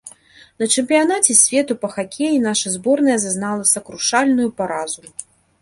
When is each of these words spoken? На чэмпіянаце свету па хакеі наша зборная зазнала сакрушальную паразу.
На 0.61 0.67
чэмпіянаце 0.75 1.35
свету 1.41 1.77
па 1.83 1.91
хакеі 1.95 2.41
наша 2.47 2.73
зборная 2.79 3.21
зазнала 3.27 3.71
сакрушальную 3.77 4.49
паразу. 4.65 5.01